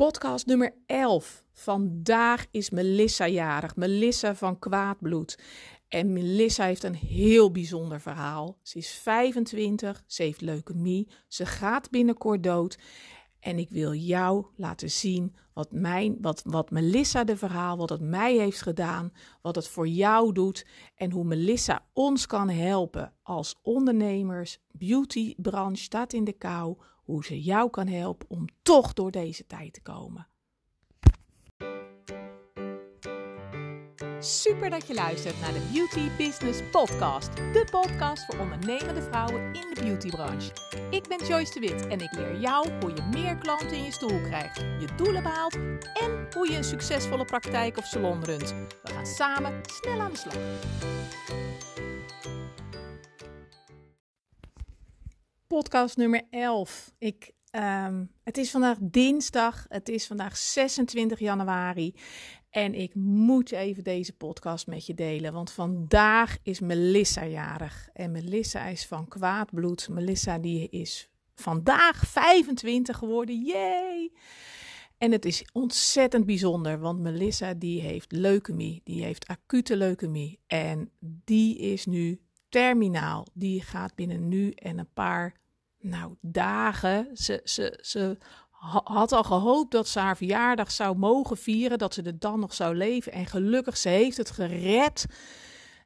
[0.00, 1.44] Podcast nummer 11.
[1.52, 3.76] Vandaag is Melissa jarig.
[3.76, 5.38] Melissa van Kwaadbloed.
[5.88, 8.58] En Melissa heeft een heel bijzonder verhaal.
[8.62, 12.78] Ze is 25, ze heeft leukemie, ze gaat binnenkort dood.
[13.40, 18.00] En ik wil jou laten zien wat, mijn, wat, wat Melissa de verhaal, wat het
[18.00, 19.12] mij heeft gedaan,
[19.42, 24.58] wat het voor jou doet en hoe Melissa ons kan helpen als ondernemers.
[24.72, 26.76] Beautybranche staat in de kou,
[27.10, 30.28] hoe ze jou kan helpen om toch door deze tijd te komen.
[34.18, 37.36] Super dat je luistert naar de Beauty Business Podcast.
[37.36, 40.50] De podcast voor ondernemende vrouwen in de beautybranche.
[40.90, 43.92] Ik ben Joyce de Wit en ik leer jou hoe je meer klanten in je
[43.92, 45.54] stoel krijgt, je doelen behaalt
[45.94, 48.54] en hoe je een succesvolle praktijk of salon runt.
[48.82, 50.36] We gaan samen snel aan de slag.
[55.50, 56.92] Podcast nummer 11.
[56.98, 61.94] Ik, ehm, het is vandaag dinsdag, het is vandaag 26 januari.
[62.50, 67.88] En ik moet even deze podcast met je delen, want vandaag is Melissa jarig.
[67.92, 69.88] En Melissa is van kwaad bloed.
[69.88, 73.42] Melissa die is vandaag 25 geworden.
[73.44, 74.12] Yay!
[74.98, 80.40] En het is ontzettend bijzonder, want Melissa die heeft leukemie, die heeft acute leukemie.
[80.46, 80.90] En
[81.24, 82.20] die is nu
[82.50, 83.26] terminaal.
[83.32, 85.34] Die gaat binnen nu en een paar
[85.78, 87.16] nou, dagen.
[87.16, 88.18] Ze, ze, ze
[88.84, 92.54] had al gehoopt dat ze haar verjaardag zou mogen vieren, dat ze er dan nog
[92.54, 93.12] zou leven.
[93.12, 95.06] En gelukkig, ze heeft het gered.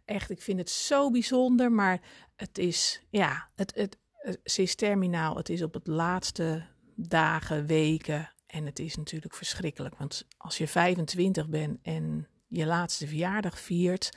[0.05, 2.01] Echt, ik vind het zo bijzonder, maar
[2.37, 3.99] het is, ja, het, het,
[4.45, 5.37] ze is terminaal.
[5.37, 8.33] Het is op het laatste dagen, weken.
[8.47, 14.11] En het is natuurlijk verschrikkelijk, want als je 25 bent en je laatste verjaardag viert,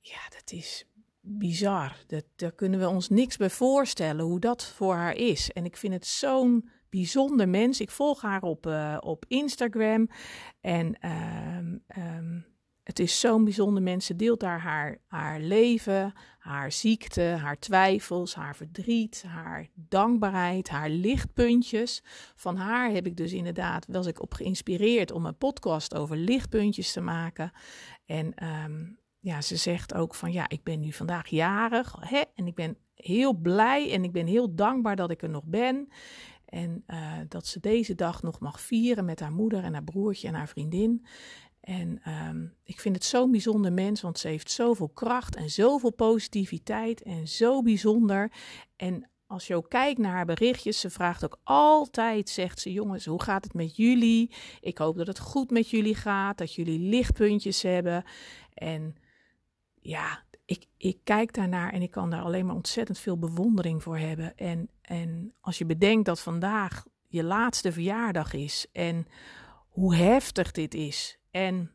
[0.00, 0.84] ja, dat is
[1.22, 1.96] bizar.
[2.06, 5.50] Dat, daar kunnen we ons niks bij voorstellen hoe dat voor haar is.
[5.52, 7.80] En ik vind het zo'n bijzonder mens.
[7.80, 10.08] Ik volg haar op, uh, op Instagram.
[10.60, 12.46] En uh, um,
[12.82, 14.06] het is zo'n bijzonder mens.
[14.06, 20.90] Ze deelt daar haar, haar leven, haar ziekte, haar twijfels, haar verdriet, haar dankbaarheid, haar
[20.90, 22.02] lichtpuntjes.
[22.34, 26.92] Van haar heb ik dus inderdaad, was ik op geïnspireerd om een podcast over lichtpuntjes
[26.92, 27.52] te maken.
[28.06, 32.46] En um, ja, ze zegt ook van ja, ik ben nu vandaag jarig hè, en
[32.46, 35.88] ik ben heel blij en ik ben heel dankbaar dat ik er nog ben.
[36.44, 40.28] En uh, dat ze deze dag nog mag vieren met haar moeder en haar broertje
[40.28, 41.06] en haar vriendin.
[41.60, 45.92] En um, ik vind het zo'n bijzonder mens, want ze heeft zoveel kracht en zoveel
[45.92, 48.32] positiviteit en zo bijzonder.
[48.76, 53.06] En als je ook kijkt naar haar berichtjes, ze vraagt ook altijd, zegt ze, jongens,
[53.06, 54.30] hoe gaat het met jullie?
[54.60, 58.04] Ik hoop dat het goed met jullie gaat, dat jullie lichtpuntjes hebben.
[58.54, 58.96] En
[59.82, 63.98] ja, ik, ik kijk daarnaar en ik kan daar alleen maar ontzettend veel bewondering voor
[63.98, 64.36] hebben.
[64.36, 69.06] En, en als je bedenkt dat vandaag je laatste verjaardag is en
[69.68, 71.18] hoe heftig dit is.
[71.30, 71.70] En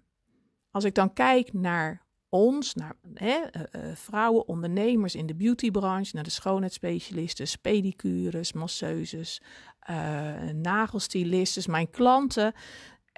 [0.71, 6.23] als ik dan kijk naar ons, naar hè, uh, vrouwen, ondernemers in de beautybranche, naar
[6.23, 9.41] de schoonheidsspecialisten, pedicures, masseuses,
[9.89, 12.53] uh, mijn klanten,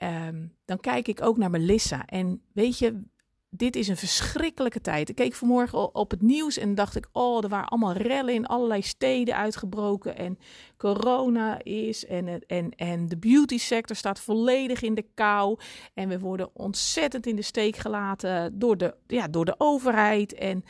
[0.04, 2.06] um, dan kijk ik ook naar Melissa.
[2.06, 3.02] En weet je,
[3.50, 5.10] dit is een verschrikkelijke tijd.
[5.10, 8.46] Ik keek vanmorgen op het nieuws en dacht ik, oh, er waren allemaal rellen in
[8.46, 10.38] allerlei steden uitgebroken en
[10.78, 15.60] corona is en, en, en de beauty sector staat volledig in de kou
[15.94, 20.64] en we worden ontzettend in de steek gelaten door de, ja, door de overheid en,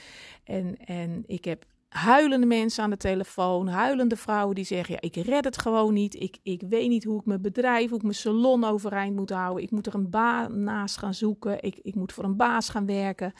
[0.43, 5.15] en, en ik heb huilende mensen aan de telefoon, huilende vrouwen die zeggen: ja, ik
[5.15, 6.15] red het gewoon niet.
[6.15, 9.63] Ik, ik weet niet hoe ik mijn bedrijf, hoe ik mijn salon overeind moet houden.
[9.63, 11.63] Ik moet er een baan naast gaan zoeken.
[11.63, 13.33] Ik, ik moet voor een baas gaan werken.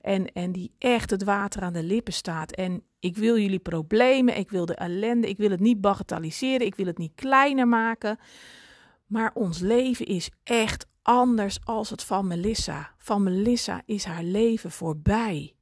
[0.00, 2.52] En, en die echt het water aan de lippen staat.
[2.52, 6.74] En ik wil jullie problemen, ik wil de ellende, ik wil het niet bagatelliseren, ik
[6.74, 8.18] wil het niet kleiner maken.
[9.06, 12.94] Maar ons leven is echt anders als het van Melissa.
[12.98, 15.54] Van Melissa is haar leven voorbij.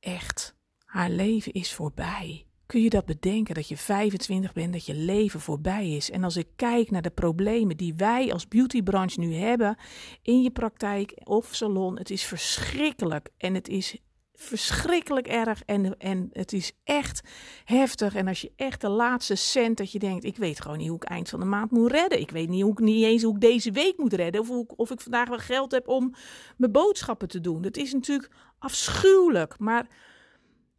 [0.00, 0.56] Echt.
[0.98, 2.46] Haar leven is voorbij.
[2.66, 6.10] Kun je dat bedenken dat je 25 bent, dat je leven voorbij is?
[6.10, 9.76] En als ik kijk naar de problemen die wij als beautybranche nu hebben
[10.22, 13.96] in je praktijk of salon, het is verschrikkelijk en het is
[14.34, 17.20] verschrikkelijk erg en, en het is echt
[17.64, 18.14] heftig.
[18.14, 20.96] En als je echt de laatste cent dat je denkt, ik weet gewoon niet hoe
[20.96, 22.20] ik eind van de maand moet redden.
[22.20, 24.90] Ik weet niet, hoe ik, niet eens hoe ik deze week moet redden of, of
[24.90, 26.14] ik vandaag wel geld heb om
[26.56, 27.62] mijn boodschappen te doen.
[27.62, 29.86] Dat is natuurlijk afschuwelijk, maar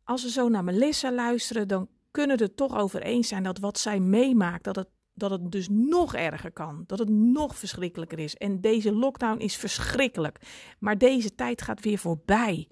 [0.09, 3.59] als we zo naar Melissa luisteren, dan kunnen we het toch over eens zijn dat
[3.59, 6.83] wat zij meemaakt, dat het, dat het dus nog erger kan.
[6.87, 8.35] Dat het nog verschrikkelijker is.
[8.35, 10.39] En deze lockdown is verschrikkelijk.
[10.79, 12.67] Maar deze tijd gaat weer voorbij.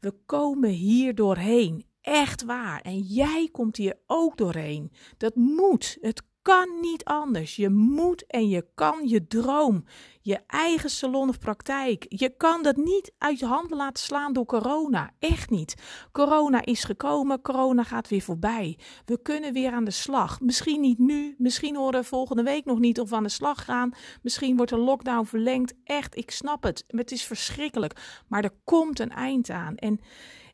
[0.00, 1.86] We komen hier doorheen.
[2.00, 2.80] Echt waar.
[2.80, 4.92] En jij komt hier ook doorheen.
[5.16, 5.98] Dat moet.
[6.00, 7.56] Het kan niet anders.
[7.56, 9.84] Je moet en je kan je droom,
[10.20, 12.06] je eigen salon of praktijk.
[12.08, 15.10] Je kan dat niet uit je handen laten slaan door corona.
[15.18, 15.74] Echt niet.
[16.12, 18.78] Corona is gekomen, corona gaat weer voorbij.
[19.04, 20.40] We kunnen weer aan de slag.
[20.40, 23.64] Misschien niet nu, misschien horen we volgende week nog niet of we aan de slag
[23.64, 23.92] gaan.
[24.22, 25.74] Misschien wordt de lockdown verlengd.
[25.84, 26.84] Echt, ik snap het.
[26.86, 28.22] Het is verschrikkelijk.
[28.28, 29.76] Maar er komt een eind aan.
[29.76, 30.00] En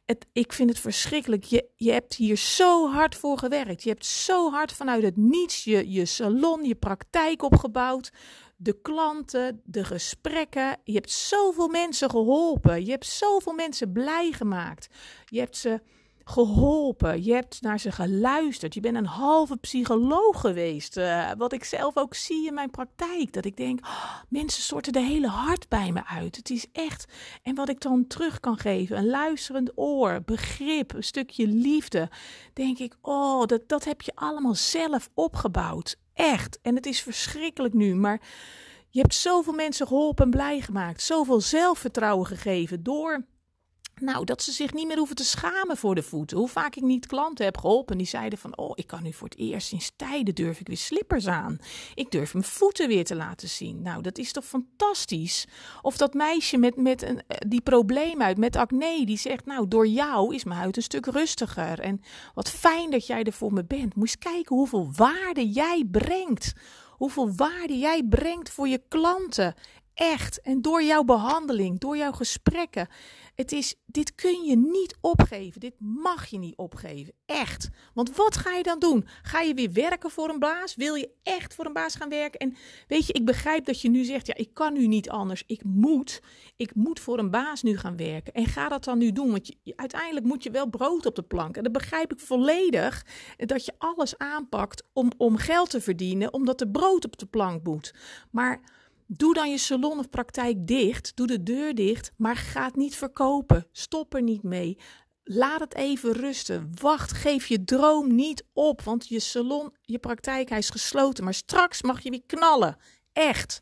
[0.09, 1.45] het, ik vind het verschrikkelijk.
[1.45, 3.83] Je, je hebt hier zo hard voor gewerkt.
[3.83, 8.13] Je hebt zo hard vanuit het niets je, je salon, je praktijk opgebouwd.
[8.57, 10.77] De klanten, de gesprekken.
[10.85, 12.85] Je hebt zoveel mensen geholpen.
[12.85, 14.89] Je hebt zoveel mensen blij gemaakt.
[15.25, 15.81] Je hebt ze
[16.29, 17.25] geholpen.
[17.25, 18.75] Je hebt naar ze geluisterd.
[18.75, 20.97] Je bent een halve psycholoog geweest.
[20.97, 23.33] Uh, wat ik zelf ook zie in mijn praktijk.
[23.33, 26.37] Dat ik denk, oh, mensen sorten de hele hart bij me uit.
[26.37, 27.13] Het is echt.
[27.43, 28.97] En wat ik dan terug kan geven.
[28.97, 32.11] Een luisterend oor, begrip, een stukje liefde.
[32.53, 35.97] Denk ik, oh, dat, dat heb je allemaal zelf opgebouwd.
[36.15, 36.59] Echt.
[36.63, 37.95] En het is verschrikkelijk nu.
[37.95, 38.21] Maar
[38.89, 41.03] je hebt zoveel mensen geholpen en blij gemaakt.
[41.03, 43.27] Zoveel zelfvertrouwen gegeven door
[44.01, 46.37] nou, dat ze zich niet meer hoeven te schamen voor de voeten.
[46.37, 48.57] Hoe vaak ik niet klanten heb geholpen die zeiden van...
[48.57, 51.59] oh, ik kan nu voor het eerst sinds tijden durf ik weer slippers aan.
[51.95, 53.83] Ik durf mijn voeten weer te laten zien.
[53.83, 55.47] Nou, dat is toch fantastisch?
[55.83, 59.47] Of dat meisje met, met een, eh, die probleem uit, met acne, die zegt...
[59.47, 61.81] nou, door jou is mijn huid een stuk rustiger.
[61.81, 62.01] En
[62.35, 63.95] wat fijn dat jij er voor me bent.
[63.95, 66.53] Moet eens kijken hoeveel waarde jij brengt.
[66.91, 69.55] Hoeveel waarde jij brengt voor je klanten
[69.99, 70.41] echt.
[70.41, 72.89] En door jouw behandeling, door jouw gesprekken.
[73.35, 75.61] Het is, dit kun je niet opgeven.
[75.61, 77.13] Dit mag je niet opgeven.
[77.27, 77.69] Echt.
[77.95, 79.07] Want wat ga je dan doen?
[79.23, 80.75] Ga je weer werken voor een baas?
[80.75, 82.41] Wil je echt voor een baas gaan werken?
[82.41, 82.57] En
[82.87, 85.43] weet je, ik begrijp dat je nu zegt: ja, ik kan nu niet anders.
[85.47, 86.23] Ik moet.
[86.57, 88.33] Ik moet voor een baas nu gaan werken.
[88.33, 89.31] En ga dat dan nu doen.
[89.31, 91.57] Want je, uiteindelijk moet je wel brood op de plank.
[91.57, 93.07] En dat begrijp ik volledig.
[93.37, 97.65] Dat je alles aanpakt om, om geld te verdienen, omdat er brood op de plank
[97.65, 97.95] moet.
[98.31, 98.61] Maar
[99.11, 101.17] Doe dan je salon of praktijk dicht.
[101.17, 103.67] Doe de deur dicht, maar ga het niet verkopen.
[103.73, 104.79] Stop er niet mee.
[105.25, 106.71] Laat het even rusten.
[106.81, 111.25] Wacht, geef je droom niet op, want je salon, je praktijk, hij is gesloten.
[111.25, 112.77] Maar straks mag je weer knallen.
[113.13, 113.61] Echt.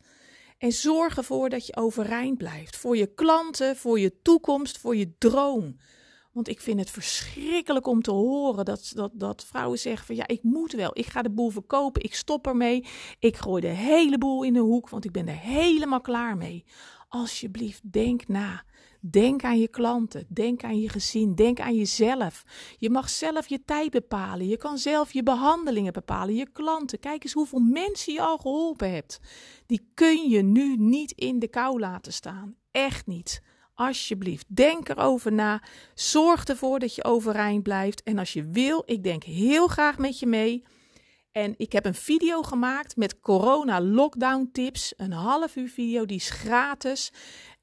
[0.59, 2.77] En zorg ervoor dat je overeind blijft.
[2.77, 5.77] Voor je klanten, voor je toekomst, voor je droom.
[6.37, 10.27] Want ik vind het verschrikkelijk om te horen dat, dat, dat vrouwen zeggen van ja,
[10.27, 10.91] ik moet wel.
[10.93, 12.03] Ik ga de boel verkopen.
[12.03, 12.85] Ik stop ermee.
[13.19, 16.65] Ik gooi de hele boel in de hoek, want ik ben er helemaal klaar mee.
[17.09, 18.65] Alsjeblieft, denk na.
[19.01, 22.45] Denk aan je klanten, denk aan je gezin, denk aan jezelf.
[22.79, 24.49] Je mag zelf je tijd bepalen.
[24.49, 26.99] Je kan zelf je behandelingen bepalen, je klanten.
[26.99, 29.21] Kijk eens hoeveel mensen je al geholpen hebt.
[29.67, 32.57] Die kun je nu niet in de kou laten staan.
[32.71, 33.43] Echt niet.
[33.77, 35.63] Alsjeblieft, denk erover na.
[35.95, 38.03] Zorg ervoor dat je overeind blijft.
[38.03, 40.65] En als je wil, ik denk heel graag met je mee.
[41.33, 44.95] En ik heb een video gemaakt met corona lockdown tips.
[44.97, 47.13] Een half uur video, die is gratis.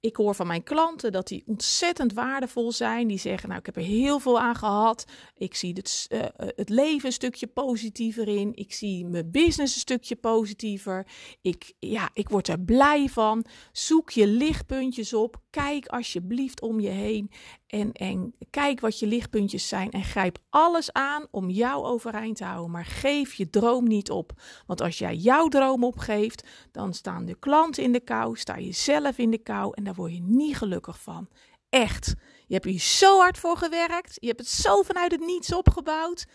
[0.04, 3.08] Ik hoor van mijn klanten dat die ontzettend waardevol zijn.
[3.08, 5.06] Die zeggen, nou, ik heb er heel veel aan gehad.
[5.38, 8.52] Ik zie het, uh, het leven een stukje positiever in.
[8.56, 11.08] Ik zie mijn business een stukje positiever.
[11.42, 13.46] Ik, ja, ik word er blij van.
[13.72, 15.42] Zoek je lichtpuntjes op.
[15.50, 17.32] Kijk alsjeblieft om je heen.
[17.74, 19.92] En, en kijk wat je lichtpuntjes zijn.
[19.92, 22.72] En grijp alles aan om jou overeind te houden.
[22.72, 24.31] Maar geef je droom niet op.
[24.66, 28.38] Want als jij jouw droom opgeeft, dan staan de klanten in de kou.
[28.38, 29.72] Sta je zelf in de kou.
[29.75, 31.27] En daar word je niet gelukkig van.
[31.70, 32.13] Echt.
[32.48, 34.18] Je hebt hier zo hard voor gewerkt.
[34.20, 36.25] Je hebt het zo vanuit het niets opgebouwd.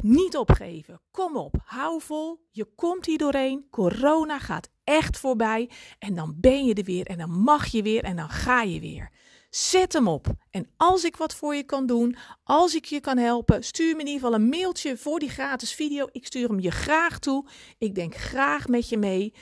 [0.00, 1.00] Niet opgeven.
[1.10, 1.54] Kom op.
[1.64, 2.46] Hou vol.
[2.50, 3.66] Je komt hier doorheen.
[3.70, 5.70] Corona gaat echt voorbij.
[5.98, 7.06] En dan ben je er weer.
[7.06, 8.04] En dan mag je weer.
[8.04, 9.10] En dan ga je weer.
[9.56, 10.26] Zet hem op.
[10.50, 14.00] En als ik wat voor je kan doen, als ik je kan helpen, stuur me
[14.00, 16.08] in ieder geval een mailtje voor die gratis video.
[16.12, 17.46] Ik stuur hem je graag toe.
[17.78, 19.34] Ik denk graag met je mee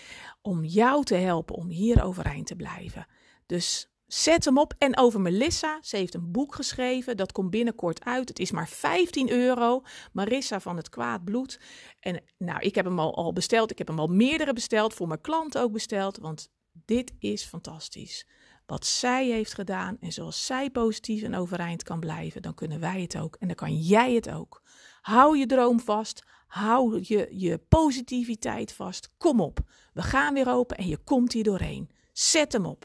[0.42, 3.06] om jou te helpen om hier overeind te blijven.
[3.47, 4.75] Dus zet hem op.
[4.78, 7.16] En over Melissa, ze heeft een boek geschreven.
[7.16, 8.28] Dat komt binnenkort uit.
[8.28, 9.83] Het is maar 15 euro.
[10.12, 11.61] Marissa van het Kwaad Bloed.
[12.00, 13.71] En nou, ik heb hem al, al besteld.
[13.71, 14.94] Ik heb hem al meerdere besteld.
[14.94, 16.18] Voor mijn klant ook besteld.
[16.18, 16.50] Want
[16.85, 18.26] dit is fantastisch.
[18.66, 23.00] Wat zij heeft gedaan en zoals zij positief en overeind kan blijven, dan kunnen wij
[23.00, 24.62] het ook en dan kan jij het ook.
[25.00, 26.25] Hou je droom vast.
[26.47, 29.12] Hou je, je positiviteit vast.
[29.18, 29.59] Kom op.
[29.92, 31.90] We gaan weer open en je komt hier doorheen.
[32.12, 32.85] Zet hem op.